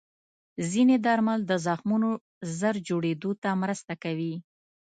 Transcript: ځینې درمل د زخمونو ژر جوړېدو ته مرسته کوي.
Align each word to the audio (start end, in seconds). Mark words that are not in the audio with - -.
ځینې 0.71 0.95
درمل 1.05 1.39
د 1.47 1.51
زخمونو 1.65 2.09
ژر 2.57 2.75
جوړېدو 2.87 3.31
ته 3.43 3.49
مرسته 3.63 3.93
کوي. 4.03 4.33